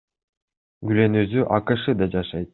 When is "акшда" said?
1.61-2.11